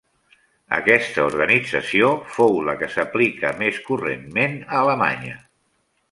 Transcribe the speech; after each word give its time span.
Aquesta 0.75 1.25
organització 1.25 2.07
fou 2.37 2.57
la 2.69 2.75
que 2.79 2.89
s'aplicà 2.93 3.51
més 3.59 3.77
correntment 3.91 4.57
a 4.63 4.79
Alemanya. 4.87 5.37